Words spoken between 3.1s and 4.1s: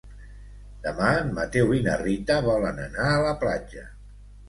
a la platja.